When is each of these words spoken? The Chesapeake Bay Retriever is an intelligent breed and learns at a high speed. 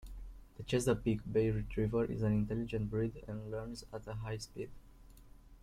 The 0.57 0.63
Chesapeake 0.63 1.31
Bay 1.31 1.51
Retriever 1.51 2.05
is 2.05 2.23
an 2.23 2.33
intelligent 2.33 2.89
breed 2.89 3.23
and 3.27 3.51
learns 3.51 3.85
at 3.93 4.07
a 4.07 4.13
high 4.13 4.37
speed. 4.37 4.71